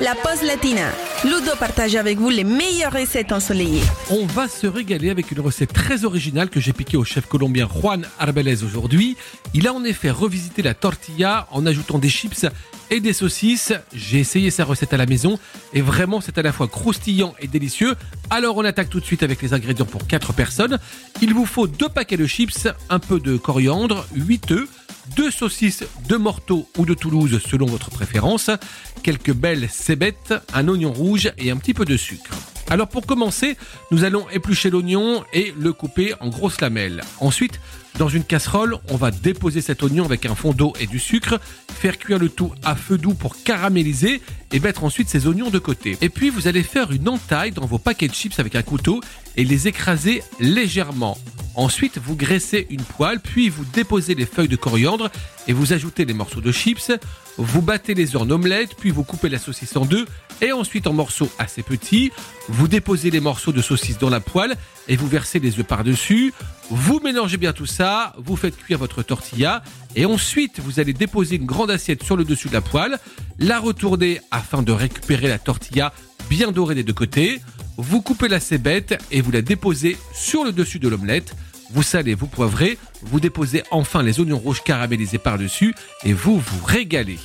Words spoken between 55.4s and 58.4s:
et vous ajoutez les morceaux de chips. Vous battez les œufs en